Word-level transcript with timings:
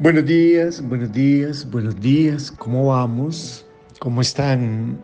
Buenos 0.00 0.26
días, 0.26 0.80
buenos 0.80 1.12
días, 1.12 1.68
buenos 1.68 2.00
días. 2.00 2.52
¿Cómo 2.52 2.86
vamos? 2.86 3.66
¿Cómo 3.98 4.20
están? 4.20 4.96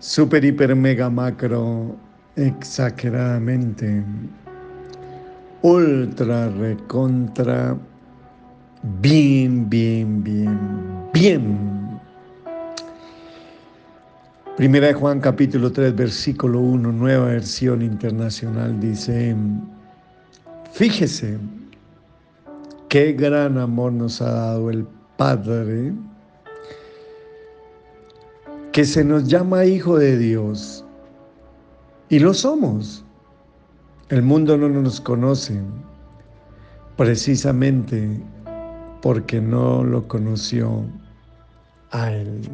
Super, 0.00 0.44
hiper, 0.44 0.74
mega, 0.74 1.08
macro, 1.08 1.94
exageradamente. 2.34 4.02
Ultra, 5.62 6.48
recontra. 6.48 7.76
Bien, 9.00 9.70
bien, 9.70 10.24
bien, 10.24 10.58
bien. 11.12 12.00
Primera 14.56 14.88
de 14.88 14.94
Juan 14.94 15.20
capítulo 15.20 15.70
3, 15.70 15.94
versículo 15.94 16.58
1, 16.58 16.90
nueva 16.90 17.26
versión 17.26 17.82
internacional, 17.82 18.80
dice, 18.80 19.36
fíjese 20.72 21.38
Qué 22.88 23.12
gran 23.12 23.58
amor 23.58 23.92
nos 23.92 24.22
ha 24.22 24.30
dado 24.30 24.70
el 24.70 24.86
Padre, 25.16 25.92
que 28.72 28.84
se 28.84 29.02
nos 29.02 29.26
llama 29.26 29.64
hijo 29.64 29.98
de 29.98 30.16
Dios. 30.16 30.84
Y 32.08 32.20
lo 32.20 32.32
somos. 32.32 33.04
El 34.08 34.22
mundo 34.22 34.56
no 34.56 34.68
nos 34.68 35.00
conoce 35.00 35.60
precisamente 36.96 38.20
porque 39.02 39.40
no 39.40 39.82
lo 39.82 40.06
conoció 40.06 40.84
a 41.90 42.12
Él. 42.12 42.48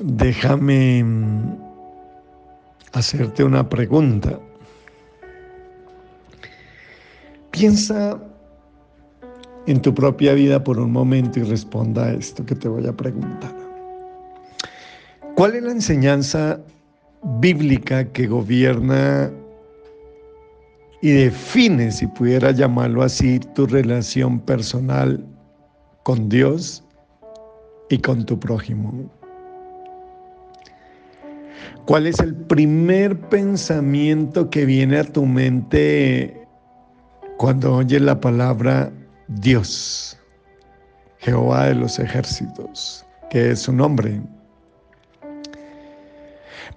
Déjame 0.00 1.04
hacerte 2.92 3.44
una 3.44 3.68
pregunta. 3.68 4.38
Piensa 7.52 8.18
en 9.66 9.80
tu 9.80 9.94
propia 9.94 10.32
vida 10.32 10.64
por 10.64 10.78
un 10.80 10.90
momento 10.90 11.38
y 11.38 11.42
responda 11.44 12.06
a 12.06 12.12
esto 12.14 12.44
que 12.44 12.54
te 12.54 12.66
voy 12.66 12.86
a 12.86 12.92
preguntar. 12.92 13.54
¿Cuál 15.36 15.54
es 15.54 15.62
la 15.62 15.72
enseñanza 15.72 16.60
bíblica 17.40 18.10
que 18.10 18.26
gobierna 18.26 19.30
y 21.00 21.10
define, 21.10 21.92
si 21.92 22.06
pudiera 22.06 22.52
llamarlo 22.52 23.02
así, 23.02 23.38
tu 23.54 23.66
relación 23.66 24.40
personal 24.40 25.24
con 26.04 26.28
Dios 26.28 26.82
y 27.90 27.98
con 27.98 28.24
tu 28.24 28.40
prójimo? 28.40 29.10
¿Cuál 31.84 32.06
es 32.06 32.18
el 32.20 32.34
primer 32.34 33.18
pensamiento 33.28 34.48
que 34.48 34.64
viene 34.64 34.98
a 34.98 35.04
tu 35.04 35.26
mente 35.26 36.41
cuando 37.42 37.74
oyes 37.74 38.00
la 38.00 38.20
palabra 38.20 38.92
Dios, 39.26 40.16
Jehová 41.18 41.64
de 41.64 41.74
los 41.74 41.98
ejércitos, 41.98 43.04
que 43.30 43.50
es 43.50 43.62
su 43.62 43.72
nombre, 43.72 44.22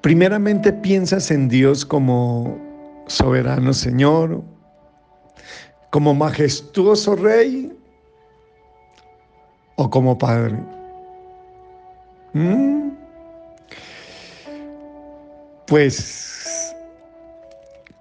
primeramente 0.02 0.74
piensas 0.74 1.30
en 1.30 1.50
Dios 1.50 1.86
como 1.86 2.58
soberano 3.06 3.74
Señor, 3.74 4.42
como 5.92 6.16
majestuoso 6.16 7.16
Rey 7.16 7.72
o 9.76 9.88
como 9.88 10.18
Padre. 10.18 10.58
¿Mm? 12.34 12.90
Pues 15.68 16.45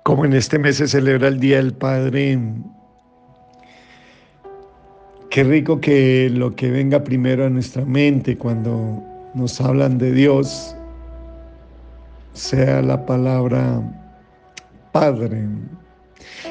como 0.04 0.26
en 0.26 0.34
este 0.34 0.58
mes 0.58 0.76
se 0.76 0.86
celebra 0.86 1.28
el 1.28 1.40
Día 1.40 1.56
del 1.56 1.72
Padre, 1.72 2.38
qué 5.30 5.42
rico 5.42 5.80
que 5.80 6.30
lo 6.30 6.54
que 6.54 6.70
venga 6.70 7.02
primero 7.02 7.46
a 7.46 7.50
nuestra 7.50 7.86
mente 7.86 8.36
cuando 8.36 9.02
nos 9.32 9.60
hablan 9.62 9.96
de 9.96 10.12
Dios 10.12 10.76
sea 12.34 12.82
la 12.82 13.04
palabra 13.06 13.82
Padre. 14.92 15.48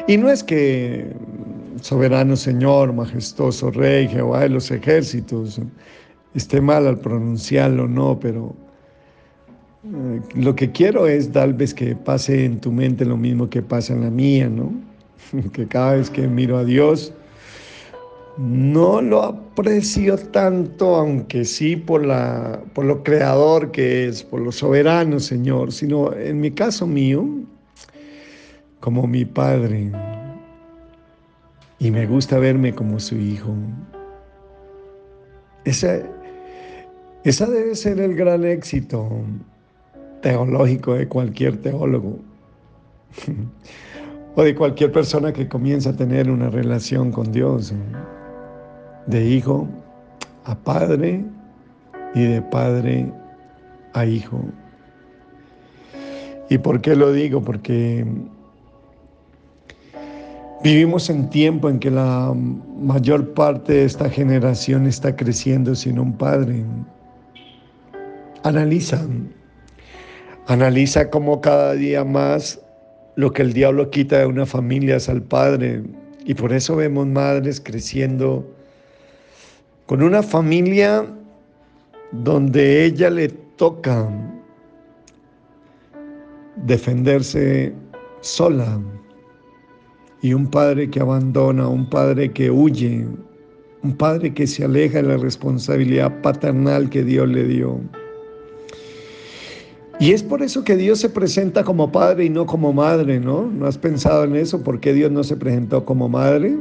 Y 0.08 0.18
no 0.18 0.32
es 0.32 0.44
que 0.44 1.16
soberano 1.80 2.36
Señor, 2.36 2.92
majestuoso 2.92 3.70
Rey, 3.70 4.08
Jehová 4.08 4.42
de 4.42 4.50
los 4.50 4.72
ejércitos, 4.72 5.62
esté 6.34 6.60
mal 6.60 6.88
al 6.88 6.98
pronunciarlo, 6.98 7.88
no, 7.88 8.20
pero 8.20 8.56
lo 10.36 10.56
que 10.56 10.72
quiero 10.72 11.08
es 11.08 11.32
tal 11.32 11.54
vez 11.54 11.74
que 11.74 11.96
pase 11.96 12.46
en 12.46 12.60
tu 12.62 12.72
mente 12.72 13.04
lo 13.04 13.18
mismo 13.18 13.50
que 13.50 13.62
pasa 13.62 13.94
en 13.94 14.02
la 14.02 14.10
mía, 14.10 14.50
¿no? 14.50 14.72
Que 15.52 15.68
cada 15.68 15.96
vez 15.96 16.10
que 16.10 16.28
miro 16.28 16.58
a 16.58 16.64
Dios, 16.64 17.14
no 18.38 19.02
lo 19.02 19.24
aprecio 19.24 20.18
tanto, 20.18 20.96
aunque 20.96 21.46
sí 21.46 21.76
por, 21.76 22.06
la, 22.06 22.62
por 22.74 22.86
lo 22.86 23.04
creador 23.04 23.72
que 23.72 24.08
es, 24.08 24.24
por 24.24 24.42
lo 24.42 24.52
soberano, 24.52 25.20
Señor, 25.20 25.72
sino 25.72 26.14
en 26.14 26.40
mi 26.40 26.52
caso 26.52 26.88
mío, 26.88 27.28
como 28.80 29.06
mi 29.06 29.26
Padre. 29.26 29.92
Y 31.80 31.92
me 31.92 32.08
gusta 32.08 32.40
verme 32.40 32.74
como 32.74 33.00
su 33.00 33.16
hijo. 33.18 33.54
Esa, 35.66 36.00
esa 37.24 37.46
debe 37.48 37.76
ser 37.76 38.00
el 38.00 38.16
gran 38.16 38.46
éxito 38.46 39.10
teológico 40.24 40.96
de 40.96 41.08
cualquier 41.08 41.58
teólogo 41.62 42.18
o 44.36 44.42
de 44.42 44.56
cualquier 44.56 44.92
persona 44.92 45.32
que 45.34 45.48
comienza 45.48 45.92
a 45.92 45.96
tener 45.96 46.32
una 46.32 46.50
relación 46.50 47.12
con 47.12 47.32
Dios, 47.32 47.74
de 49.06 49.26
hijo 49.26 49.68
a 50.46 50.56
padre 50.56 51.24
y 52.16 52.24
de 52.24 52.42
padre 52.42 53.12
a 53.94 54.06
hijo. 54.06 54.40
¿Y 56.50 56.58
por 56.58 56.82
qué 56.82 56.96
lo 56.96 57.12
digo? 57.12 57.42
Porque 57.42 58.06
vivimos 60.64 61.10
en 61.10 61.30
tiempo 61.30 61.70
en 61.70 61.80
que 61.80 61.92
la 61.92 62.34
mayor 62.34 63.34
parte 63.34 63.74
de 63.74 63.86
esta 63.86 64.10
generación 64.10 64.88
está 64.88 65.16
creciendo 65.16 65.76
sin 65.76 66.00
un 66.00 66.14
padre. 66.14 66.64
Analizan 68.44 69.43
Analiza 70.48 71.10
cómo 71.10 71.40
cada 71.40 71.74
día 71.74 72.04
más 72.04 72.60
lo 73.16 73.32
que 73.32 73.44
el 73.44 73.54
diablo 73.54 73.90
quita 73.90 74.20
de 74.20 74.26
una 74.26 74.46
familia 74.46 74.98
es 74.98 75.08
al 75.08 75.22
padre. 75.22 75.84
Y 76.26 76.34
por 76.34 76.52
eso 76.52 76.76
vemos 76.76 77.08
madres 77.08 77.62
creciendo 77.62 78.46
con 79.86 80.02
una 80.02 80.22
familia 80.22 81.06
donde 82.12 82.86
ella 82.86 83.10
le 83.10 83.30
toca 83.30 84.10
defenderse 86.56 87.74
sola. 88.22 88.82
Y 90.22 90.34
un 90.34 90.48
padre 90.48 90.90
que 90.90 91.00
abandona, 91.00 91.68
un 91.68 91.90
padre 91.90 92.32
que 92.32 92.50
huye, 92.50 93.06
un 93.84 93.98
padre 93.98 94.34
que 94.34 94.48
se 94.48 94.64
aleja 94.64 95.02
de 95.02 95.10
la 95.10 95.18
responsabilidad 95.18 96.22
paternal 96.22 96.90
que 96.90 97.04
Dios 97.04 97.28
le 97.28 97.44
dio. 97.44 97.80
Y 100.04 100.12
es 100.12 100.22
por 100.22 100.44
eso 100.44 100.66
que 100.66 100.76
Dios 100.76 101.00
se 101.00 101.08
presenta 101.08 101.64
como 101.64 101.90
padre 101.90 102.26
y 102.26 102.30
no 102.30 102.46
como 102.46 102.74
madre, 102.74 103.22
¿no? 103.22 103.46
¿No 103.46 103.68
has 103.68 103.78
pensado 103.78 104.26
en 104.26 104.36
eso? 104.36 104.62
¿Por 104.62 104.82
qué 104.82 104.92
Dios 104.92 105.10
no 105.10 105.24
se 105.24 105.38
presentó 105.38 105.86
como 105.86 106.10
madre? 106.10 106.58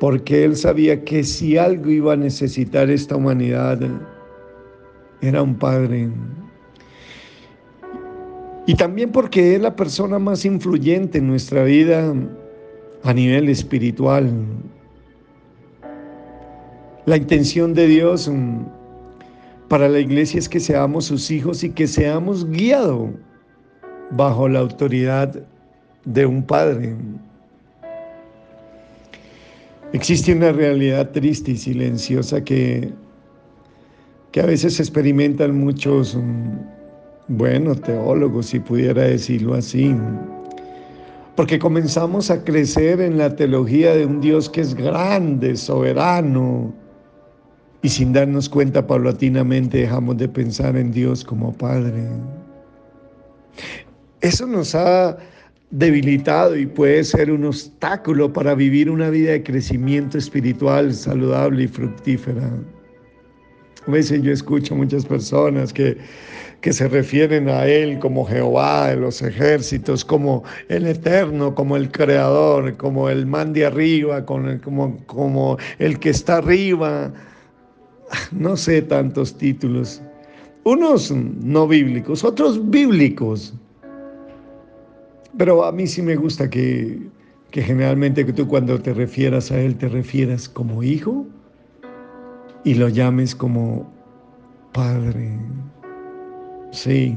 Porque 0.00 0.42
Él 0.42 0.56
sabía 0.56 1.04
que 1.04 1.22
si 1.22 1.58
algo 1.58 1.90
iba 1.90 2.14
a 2.14 2.16
necesitar 2.16 2.88
esta 2.88 3.16
humanidad, 3.16 3.78
era 5.20 5.42
un 5.42 5.54
padre. 5.54 6.08
Y 8.66 8.74
también 8.74 9.12
porque 9.12 9.56
es 9.56 9.60
la 9.60 9.76
persona 9.76 10.18
más 10.18 10.46
influyente 10.46 11.18
en 11.18 11.26
nuestra 11.26 11.62
vida 11.62 12.14
a 13.02 13.12
nivel 13.12 13.50
espiritual. 13.50 14.32
La 17.04 17.18
intención 17.18 17.74
de 17.74 17.86
Dios 17.86 18.30
para 19.72 19.88
la 19.88 20.00
iglesia 20.00 20.38
es 20.38 20.50
que 20.50 20.60
seamos 20.60 21.06
sus 21.06 21.30
hijos 21.30 21.64
y 21.64 21.70
que 21.70 21.86
seamos 21.86 22.46
guiados 22.50 23.08
bajo 24.10 24.46
la 24.46 24.58
autoridad 24.58 25.34
de 26.04 26.26
un 26.26 26.42
padre. 26.42 26.94
Existe 29.94 30.34
una 30.34 30.52
realidad 30.52 31.12
triste 31.12 31.52
y 31.52 31.56
silenciosa 31.56 32.44
que, 32.44 32.92
que 34.30 34.42
a 34.42 34.44
veces 34.44 34.78
experimentan 34.78 35.58
muchos, 35.58 36.16
mm, 36.16 37.38
bueno, 37.38 37.74
teólogos, 37.74 38.48
si 38.48 38.60
pudiera 38.60 39.04
decirlo 39.04 39.54
así, 39.54 39.96
porque 41.34 41.58
comenzamos 41.58 42.30
a 42.30 42.44
crecer 42.44 43.00
en 43.00 43.16
la 43.16 43.34
teología 43.34 43.94
de 43.94 44.04
un 44.04 44.20
Dios 44.20 44.50
que 44.50 44.60
es 44.60 44.74
grande, 44.74 45.56
soberano, 45.56 46.74
y 47.82 47.88
sin 47.88 48.12
darnos 48.12 48.48
cuenta 48.48 48.86
paulatinamente 48.86 49.78
dejamos 49.78 50.16
de 50.16 50.28
pensar 50.28 50.76
en 50.76 50.92
Dios 50.92 51.24
como 51.24 51.52
Padre. 51.52 52.08
Eso 54.20 54.46
nos 54.46 54.74
ha 54.74 55.18
debilitado 55.72 56.56
y 56.56 56.66
puede 56.66 57.02
ser 57.02 57.32
un 57.32 57.44
obstáculo 57.44 58.32
para 58.32 58.54
vivir 58.54 58.88
una 58.88 59.10
vida 59.10 59.32
de 59.32 59.42
crecimiento 59.42 60.16
espiritual 60.18 60.94
saludable 60.94 61.64
y 61.64 61.68
fructífera. 61.68 62.50
A 63.86 63.90
veces 63.90 64.22
yo 64.22 64.32
escucho 64.32 64.76
muchas 64.76 65.04
personas 65.04 65.72
que, 65.72 65.96
que 66.60 66.72
se 66.72 66.86
refieren 66.86 67.48
a 67.48 67.66
Él 67.66 67.98
como 67.98 68.24
Jehová 68.24 68.90
de 68.90 68.96
los 68.96 69.22
ejércitos, 69.22 70.04
como 70.04 70.44
el 70.68 70.86
eterno, 70.86 71.54
como 71.54 71.76
el 71.76 71.90
creador, 71.90 72.76
como 72.76 73.08
el 73.08 73.26
man 73.26 73.52
de 73.52 73.66
arriba, 73.66 74.24
como, 74.24 74.96
como 75.06 75.58
el 75.80 75.98
que 75.98 76.10
está 76.10 76.36
arriba. 76.36 77.12
No 78.32 78.56
sé 78.56 78.82
tantos 78.82 79.36
títulos. 79.36 80.02
Unos 80.64 81.10
no 81.10 81.66
bíblicos, 81.66 82.24
otros 82.24 82.70
bíblicos. 82.70 83.54
Pero 85.36 85.64
a 85.64 85.72
mí 85.72 85.86
sí 85.86 86.02
me 86.02 86.16
gusta 86.16 86.48
que, 86.48 87.00
que 87.50 87.62
generalmente 87.62 88.24
tú 88.24 88.46
cuando 88.46 88.80
te 88.80 88.94
refieras 88.94 89.50
a 89.50 89.60
Él 89.60 89.76
te 89.76 89.88
refieras 89.88 90.48
como 90.48 90.82
hijo 90.82 91.26
y 92.64 92.74
lo 92.74 92.88
llames 92.88 93.34
como 93.34 93.90
Padre. 94.72 95.38
Sí. 96.70 97.16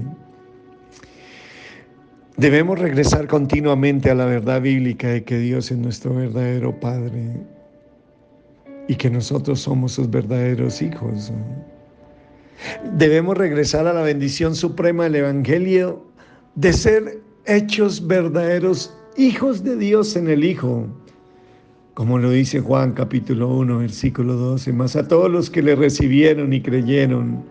Debemos 2.38 2.80
regresar 2.80 3.28
continuamente 3.28 4.10
a 4.10 4.16
la 4.16 4.26
verdad 4.26 4.62
bíblica 4.62 5.10
de 5.10 5.24
que 5.24 5.38
Dios 5.38 5.72
es 5.72 5.78
nuestro 5.78 6.16
verdadero 6.16 6.78
Padre 6.80 7.46
y 8.88 8.96
que 8.96 9.10
nosotros 9.10 9.62
somos 9.62 9.94
sus 9.94 10.10
verdaderos 10.10 10.82
hijos. 10.82 11.32
Debemos 12.98 13.38
regresar 13.38 13.88
a 13.88 13.94
la 13.94 14.02
bendición 14.02 14.56
suprema 14.56 15.06
del 15.06 15.16
Evangelio 15.16 16.04
de 16.56 16.74
ser 16.74 17.22
hechos 17.46 18.06
verdaderos 18.06 18.96
hijos 19.18 19.64
de 19.64 19.76
Dios 19.76 20.16
en 20.16 20.30
el 20.30 20.44
Hijo 20.44 20.88
como 21.96 22.20
lo 22.20 22.30
dice 22.30 22.60
Juan 22.60 22.92
capítulo 22.92 23.48
1, 23.56 23.78
versículo 23.78 24.34
12, 24.34 24.74
más 24.74 24.98
a 24.98 25.08
todos 25.08 25.32
los 25.32 25.50
que 25.50 25.64
le 25.64 25.78
recibieron 25.78 26.52
y 26.52 26.62
creyeron, 26.62 27.42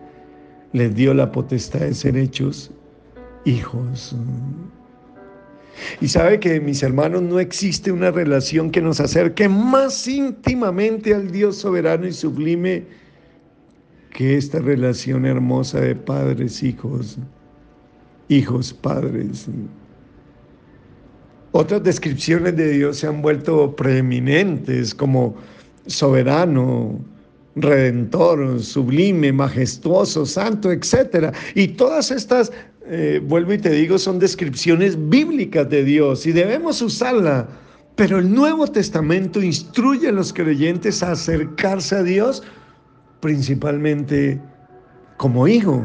les 0.71 0.93
dio 0.93 1.15
la 1.15 1.31
potestad 1.31 1.79
de 1.79 1.95
ser 1.95 2.15
hechos 2.15 2.69
hijos. 3.43 4.15
Y 6.01 6.07
sabe 6.07 6.39
que, 6.39 6.59
mis 6.59 6.83
hermanos, 6.83 7.21
no 7.21 7.39
existe 7.39 7.91
una 7.91 8.11
relación 8.11 8.71
que 8.71 8.81
nos 8.81 8.99
acerque 8.99 9.49
más 9.49 10.07
íntimamente 10.07 11.13
al 11.13 11.31
Dios 11.31 11.57
soberano 11.57 12.07
y 12.07 12.13
sublime 12.13 12.85
que 14.11 14.37
esta 14.37 14.59
relación 14.59 15.25
hermosa 15.25 15.81
de 15.81 15.95
padres, 15.95 16.63
hijos, 16.63 17.17
hijos, 18.29 18.73
padres. 18.73 19.47
Otras 21.51 21.83
descripciones 21.83 22.55
de 22.55 22.71
Dios 22.71 22.97
se 22.97 23.07
han 23.07 23.21
vuelto 23.21 23.75
preeminentes 23.75 24.95
como 24.95 25.35
soberano, 25.87 26.99
redentor, 27.55 28.61
sublime, 28.61 29.31
majestuoso, 29.31 30.25
santo, 30.25 30.71
etc. 30.71 31.33
Y 31.53 31.69
todas 31.69 32.11
estas, 32.11 32.51
eh, 32.87 33.19
vuelvo 33.23 33.53
y 33.53 33.57
te 33.57 33.71
digo, 33.71 33.97
son 33.97 34.19
descripciones 34.19 34.97
bíblicas 35.09 35.67
de 35.69 35.83
Dios 35.83 36.25
y 36.25 36.31
debemos 36.31 36.81
usarla. 36.81 37.47
Pero 37.95 38.19
el 38.19 38.33
Nuevo 38.33 38.67
Testamento 38.67 39.41
instruye 39.41 40.09
a 40.09 40.11
los 40.11 40.33
creyentes 40.33 41.01
a 41.01 41.13
acercarse 41.13 41.95
a 41.95 42.03
Dios 42.03 42.43
principalmente 43.21 44.39
como 45.17 45.47
hijo 45.47 45.83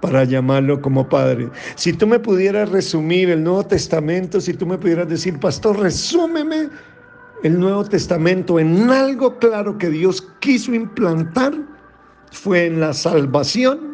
para 0.00 0.24
llamarlo 0.24 0.80
como 0.80 1.08
Padre. 1.08 1.48
Si 1.76 1.92
tú 1.92 2.06
me 2.06 2.18
pudieras 2.18 2.68
resumir 2.68 3.30
el 3.30 3.42
Nuevo 3.42 3.64
Testamento, 3.64 4.40
si 4.40 4.52
tú 4.52 4.66
me 4.66 4.78
pudieras 4.78 5.08
decir, 5.08 5.38
pastor, 5.40 5.80
resúmeme 5.80 6.68
el 7.42 7.58
Nuevo 7.58 7.84
Testamento 7.84 8.60
en 8.60 8.90
algo 8.90 9.38
claro 9.38 9.78
que 9.78 9.90
Dios 9.90 10.28
quiso 10.40 10.74
implantar, 10.74 11.54
fue 12.30 12.66
en 12.66 12.80
la 12.80 12.92
salvación 12.92 13.91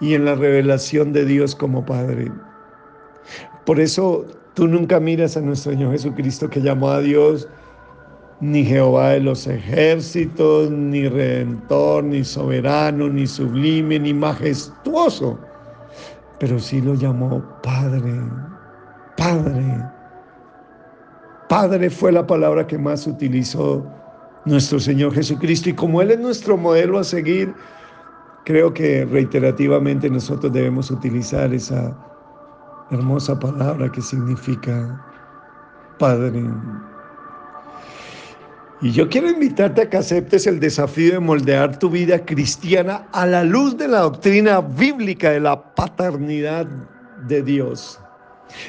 y 0.00 0.14
en 0.14 0.24
la 0.24 0.34
revelación 0.34 1.12
de 1.12 1.24
Dios 1.24 1.54
como 1.54 1.84
Padre. 1.84 2.30
Por 3.64 3.80
eso 3.80 4.24
tú 4.54 4.68
nunca 4.68 5.00
miras 5.00 5.36
a 5.36 5.40
nuestro 5.40 5.72
Señor 5.72 5.92
Jesucristo 5.92 6.48
que 6.48 6.60
llamó 6.60 6.90
a 6.90 7.00
Dios 7.00 7.48
ni 8.40 8.64
Jehová 8.64 9.10
de 9.10 9.20
los 9.20 9.46
ejércitos, 9.46 10.70
ni 10.70 11.08
redentor, 11.08 12.04
ni 12.04 12.22
soberano, 12.22 13.08
ni 13.08 13.26
sublime, 13.26 13.98
ni 13.98 14.12
majestuoso, 14.12 15.38
pero 16.38 16.58
sí 16.58 16.80
lo 16.80 16.94
llamó 16.94 17.42
Padre, 17.62 18.12
Padre. 19.16 19.82
Padre 21.48 21.88
fue 21.90 22.12
la 22.12 22.26
palabra 22.26 22.66
que 22.66 22.76
más 22.76 23.06
utilizó 23.06 23.86
nuestro 24.44 24.78
Señor 24.80 25.14
Jesucristo 25.14 25.70
y 25.70 25.74
como 25.74 26.02
Él 26.02 26.10
es 26.10 26.18
nuestro 26.18 26.56
modelo 26.56 26.98
a 26.98 27.04
seguir, 27.04 27.54
creo 28.46 28.72
que 28.72 29.04
reiterativamente 29.04 30.08
nosotros 30.08 30.52
debemos 30.52 30.92
utilizar 30.92 31.52
esa 31.52 31.94
hermosa 32.92 33.36
palabra 33.38 33.90
que 33.90 34.00
significa 34.00 35.04
Padre. 35.98 36.44
Y 38.80 38.92
yo 38.92 39.08
quiero 39.08 39.30
invitarte 39.30 39.82
a 39.82 39.90
que 39.90 39.96
aceptes 39.96 40.46
el 40.46 40.60
desafío 40.60 41.14
de 41.14 41.18
moldear 41.18 41.76
tu 41.76 41.90
vida 41.90 42.24
cristiana 42.24 43.08
a 43.12 43.26
la 43.26 43.42
luz 43.42 43.76
de 43.76 43.88
la 43.88 44.00
doctrina 44.00 44.60
bíblica 44.60 45.30
de 45.32 45.40
la 45.40 45.74
paternidad 45.74 46.66
de 47.26 47.42
Dios. 47.42 47.98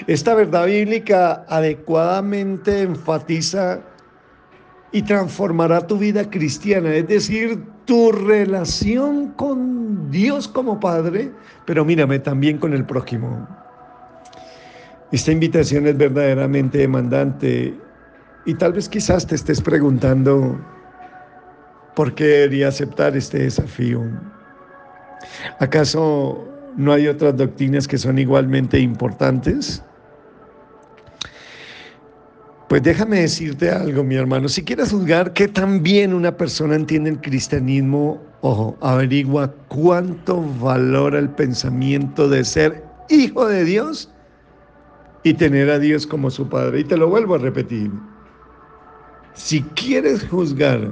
Esta 0.07 0.33
verdad 0.33 0.65
bíblica 0.65 1.45
adecuadamente 1.49 2.81
enfatiza 2.81 3.81
y 4.91 5.01
transformará 5.01 5.85
tu 5.85 5.97
vida 5.97 6.29
cristiana, 6.29 6.93
es 6.93 7.07
decir, 7.07 7.63
tu 7.85 8.11
relación 8.11 9.31
con 9.31 10.09
Dios 10.11 10.47
como 10.47 10.79
Padre, 10.79 11.31
pero 11.65 11.83
mírame 11.83 12.19
también 12.19 12.57
con 12.57 12.73
el 12.73 12.85
prójimo. 12.85 13.47
Esta 15.11 15.31
invitación 15.31 15.87
es 15.87 15.97
verdaderamente 15.97 16.79
demandante 16.79 17.73
y 18.45 18.53
tal 18.55 18.73
vez 18.73 18.89
quizás 18.89 19.25
te 19.25 19.35
estés 19.35 19.61
preguntando, 19.61 20.59
¿por 21.95 22.13
qué 22.15 22.25
debería 22.25 22.69
aceptar 22.69 23.15
este 23.15 23.39
desafío? 23.39 24.03
¿Acaso 25.59 26.45
no 26.75 26.93
hay 26.93 27.07
otras 27.07 27.35
doctrinas 27.35 27.87
que 27.87 27.97
son 27.97 28.19
igualmente 28.19 28.79
importantes? 28.79 29.83
Pues 32.67 32.83
déjame 32.83 33.21
decirte 33.21 33.71
algo, 33.71 34.03
mi 34.03 34.15
hermano. 34.15 34.49
Si 34.49 34.61
quieres 34.61 34.91
juzgar 34.91 35.31
que 35.31 35.47
también 35.47 36.13
una 36.13 36.35
persona 36.35 36.75
entiende 36.75 37.11
el 37.11 37.21
cristianismo, 37.21 38.21
ojo, 38.41 38.77
averigua 38.81 39.53
cuánto 39.69 40.43
valora 40.59 41.17
el 41.19 41.29
pensamiento 41.29 42.27
de 42.27 42.43
ser 42.43 42.83
hijo 43.09 43.47
de 43.47 43.63
Dios 43.63 44.11
y 45.23 45.33
tener 45.33 45.69
a 45.69 45.79
Dios 45.79 46.05
como 46.05 46.29
su 46.29 46.49
Padre. 46.49 46.81
Y 46.81 46.83
te 46.83 46.97
lo 46.97 47.07
vuelvo 47.07 47.35
a 47.35 47.37
repetir. 47.37 47.89
Si 49.33 49.61
quieres 49.61 50.27
juzgar 50.27 50.91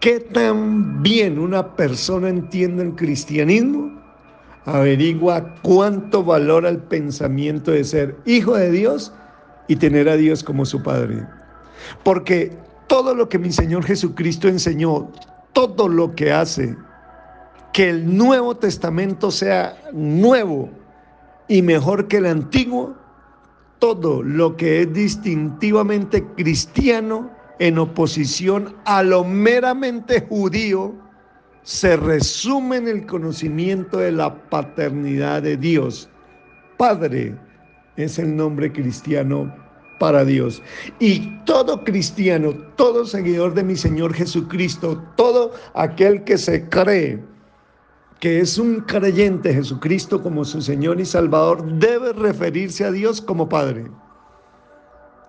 qué 0.00 0.20
tan 0.20 1.02
bien 1.02 1.38
una 1.38 1.76
persona 1.76 2.28
entiende 2.28 2.82
el 2.82 2.94
cristianismo, 2.94 3.90
averigua 4.66 5.54
cuánto 5.62 6.22
valora 6.22 6.68
el 6.68 6.78
pensamiento 6.78 7.70
de 7.70 7.84
ser 7.84 8.16
hijo 8.26 8.54
de 8.54 8.70
Dios 8.70 9.14
y 9.68 9.76
tener 9.76 10.08
a 10.08 10.16
Dios 10.16 10.42
como 10.42 10.64
su 10.64 10.82
Padre. 10.82 11.26
Porque 12.02 12.56
todo 12.86 13.14
lo 13.14 13.28
que 13.28 13.38
mi 13.38 13.52
Señor 13.52 13.84
Jesucristo 13.84 14.48
enseñó, 14.48 15.10
todo 15.52 15.88
lo 15.88 16.14
que 16.14 16.32
hace 16.32 16.76
que 17.74 17.90
el 17.90 18.16
Nuevo 18.16 18.56
Testamento 18.56 19.32
sea 19.32 19.76
nuevo 19.92 20.70
y 21.48 21.60
mejor 21.60 22.06
que 22.06 22.18
el 22.18 22.26
Antiguo, 22.26 22.94
todo 23.80 24.22
lo 24.22 24.56
que 24.56 24.82
es 24.82 24.92
distintivamente 24.92 26.24
cristiano, 26.36 27.30
en 27.58 27.78
oposición 27.78 28.76
a 28.84 29.02
lo 29.02 29.24
meramente 29.24 30.24
judío, 30.28 30.94
se 31.62 31.96
resume 31.96 32.76
en 32.76 32.88
el 32.88 33.06
conocimiento 33.06 33.98
de 33.98 34.12
la 34.12 34.34
paternidad 34.50 35.42
de 35.42 35.56
Dios. 35.56 36.08
Padre 36.76 37.36
es 37.96 38.18
el 38.18 38.34
nombre 38.36 38.72
cristiano 38.72 39.54
para 39.98 40.24
Dios. 40.24 40.62
Y 40.98 41.38
todo 41.44 41.84
cristiano, 41.84 42.52
todo 42.76 43.04
seguidor 43.04 43.54
de 43.54 43.64
mi 43.64 43.76
Señor 43.76 44.14
Jesucristo, 44.14 45.02
todo 45.16 45.52
aquel 45.74 46.24
que 46.24 46.38
se 46.38 46.68
cree 46.68 47.22
que 48.20 48.40
es 48.40 48.58
un 48.58 48.80
creyente 48.80 49.52
Jesucristo 49.52 50.22
como 50.22 50.44
su 50.44 50.62
Señor 50.62 51.00
y 51.00 51.04
Salvador, 51.04 51.64
debe 51.78 52.12
referirse 52.12 52.84
a 52.84 52.90
Dios 52.90 53.20
como 53.20 53.48
Padre. 53.48 53.86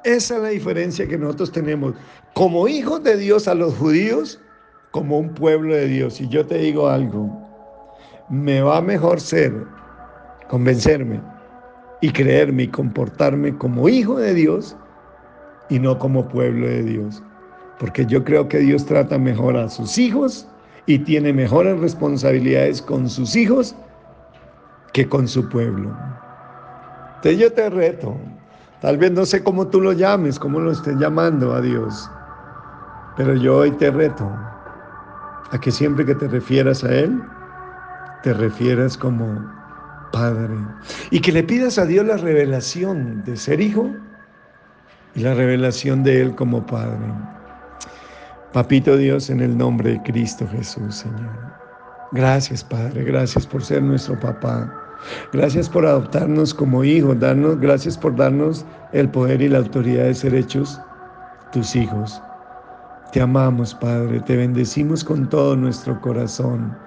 Esa 0.06 0.38
es 0.38 0.42
la 0.42 0.50
diferencia 0.50 1.08
que 1.08 1.18
nosotros 1.18 1.52
tenemos 1.52 1.96
como 2.34 2.68
hijos 2.68 3.04
de 3.04 3.18
Dios 3.18 3.48
a 3.48 3.56
los 3.56 3.74
judíos, 3.76 4.40
como 4.92 5.20
un 5.20 5.34
pueblo 5.34 5.76
de 5.76 5.88
Dios. 5.88 6.22
Y 6.22 6.30
yo 6.30 6.46
te 6.46 6.58
digo 6.58 6.88
algo, 6.88 7.30
me 8.30 8.62
va 8.62 8.82
mejor 8.82 9.20
ser, 9.20 9.54
convencerme, 10.48 11.20
y 12.02 12.12
creerme 12.12 12.64
y 12.64 12.68
comportarme 12.68 13.58
como 13.58 13.90
hijo 13.90 14.18
de 14.18 14.34
Dios 14.34 14.76
y 15.70 15.80
no 15.80 15.98
como 15.98 16.28
pueblo 16.28 16.68
de 16.68 16.84
Dios. 16.84 17.24
Porque 17.80 18.06
yo 18.06 18.24
creo 18.24 18.48
que 18.48 18.60
Dios 18.60 18.86
trata 18.86 19.18
mejor 19.18 19.58
a 19.58 19.70
sus 19.70 19.98
hijos 19.98 20.48
y 20.86 21.00
tiene 21.00 21.34
mejores 21.34 21.80
responsabilidades 21.80 22.82
con 22.82 23.10
sus 23.10 23.36
hijos 23.36 23.76
que 24.94 25.08
con 25.08 25.28
su 25.28 25.50
pueblo. 25.50 25.96
Entonces 27.16 27.40
yo 27.40 27.52
te 27.52 27.70
reto, 27.70 28.16
tal 28.82 28.98
vez 28.98 29.12
no 29.12 29.26
sé 29.26 29.44
cómo 29.44 29.68
tú 29.68 29.82
lo 29.82 29.94
llames, 29.94 30.38
cómo 30.38 30.60
lo 30.60 30.72
estés 30.72 30.96
llamando 30.98 31.54
a 31.54 31.62
Dios, 31.62 32.10
pero 33.18 33.34
yo 33.34 33.58
hoy 33.58 33.72
te 33.72 33.90
reto 33.90 34.30
a 35.52 35.60
que 35.60 35.72
siempre 35.72 36.06
que 36.06 36.16
te 36.16 36.28
refieras 36.28 36.84
a 36.84 36.94
Él, 36.94 37.22
te 38.24 38.34
refieras 38.34 38.98
como 38.98 39.55
Padre. 40.16 40.56
Y 41.12 41.20
que 41.20 41.34
le 41.34 41.44
pidas 41.44 41.78
a 41.78 41.86
Dios 41.86 42.06
la 42.06 42.16
revelación 42.16 43.22
de 43.26 43.36
ser 43.36 43.60
hijo 43.60 43.94
y 45.14 45.20
la 45.20 45.34
revelación 45.34 46.04
de 46.04 46.22
Él 46.22 46.36
como 46.36 46.66
Padre. 46.66 47.06
Papito 48.54 48.96
Dios, 48.96 49.30
en 49.30 49.42
el 49.42 49.58
nombre 49.58 49.92
de 49.92 50.04
Cristo 50.04 50.48
Jesús, 50.50 50.96
Señor. 50.96 51.36
Gracias, 52.14 52.64
Padre. 52.64 53.04
Gracias 53.04 53.46
por 53.46 53.62
ser 53.62 53.84
nuestro 53.84 54.18
papá. 54.18 54.74
Gracias 55.34 55.68
por 55.68 55.86
adoptarnos 55.86 56.54
como 56.54 56.86
hijos. 56.86 57.20
Darnos, 57.20 57.60
gracias 57.60 57.98
por 57.98 58.16
darnos 58.16 58.66
el 58.94 59.10
poder 59.10 59.42
y 59.42 59.50
la 59.50 59.58
autoridad 59.58 60.06
de 60.06 60.14
ser 60.14 60.34
hechos 60.34 60.80
tus 61.52 61.76
hijos. 61.76 62.22
Te 63.16 63.22
amamos, 63.22 63.74
Padre. 63.74 64.20
Te 64.20 64.36
bendecimos 64.36 65.02
con 65.02 65.30
todo 65.30 65.56
nuestro 65.56 66.02
corazón. 66.02 66.78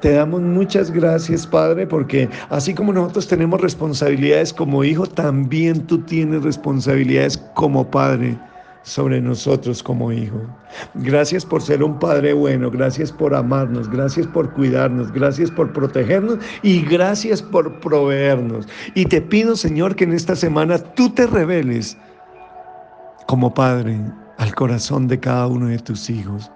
Te 0.00 0.12
damos 0.12 0.40
muchas 0.40 0.92
gracias, 0.92 1.44
Padre, 1.44 1.88
porque 1.88 2.28
así 2.50 2.72
como 2.72 2.92
nosotros 2.92 3.26
tenemos 3.26 3.60
responsabilidades 3.60 4.52
como 4.52 4.84
hijo, 4.84 5.08
también 5.08 5.84
tú 5.88 5.98
tienes 5.98 6.44
responsabilidades 6.44 7.36
como 7.56 7.90
Padre 7.90 8.38
sobre 8.84 9.20
nosotros 9.20 9.82
como 9.82 10.12
hijo. 10.12 10.40
Gracias 10.94 11.44
por 11.44 11.60
ser 11.60 11.82
un 11.82 11.98
Padre 11.98 12.32
bueno, 12.32 12.70
gracias 12.70 13.10
por 13.10 13.34
amarnos, 13.34 13.90
gracias 13.90 14.28
por 14.28 14.52
cuidarnos, 14.52 15.10
gracias 15.10 15.50
por 15.50 15.72
protegernos 15.72 16.38
y 16.62 16.82
gracias 16.82 17.42
por 17.42 17.80
proveernos. 17.80 18.68
Y 18.94 19.06
te 19.06 19.20
pido, 19.20 19.56
Señor, 19.56 19.96
que 19.96 20.04
en 20.04 20.12
esta 20.12 20.36
semana 20.36 20.78
tú 20.78 21.10
te 21.10 21.26
reveles 21.26 21.98
como 23.26 23.52
Padre 23.52 23.98
al 24.38 24.54
corazón 24.54 25.08
de 25.08 25.20
cada 25.20 25.46
uno 25.46 25.66
de 25.66 25.78
tus 25.78 26.10
hijos. 26.10 26.50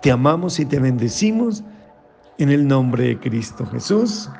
Te 0.00 0.10
amamos 0.10 0.58
y 0.60 0.64
te 0.64 0.78
bendecimos 0.78 1.64
en 2.38 2.50
el 2.50 2.66
nombre 2.66 3.08
de 3.08 3.20
Cristo 3.20 3.66
Jesús. 3.66 4.30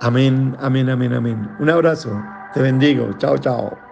Amén, 0.00 0.56
amén, 0.60 0.88
amén, 0.88 1.12
amén. 1.12 1.48
Un 1.58 1.70
abrazo. 1.70 2.10
Te 2.54 2.60
bendigo. 2.60 3.12
Chao, 3.18 3.36
chao. 3.38 3.87